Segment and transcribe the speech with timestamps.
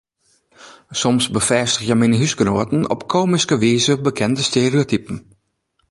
[1.01, 5.17] Soms befêstigje myn húsgenoaten op komyske wize bekende stereotypen.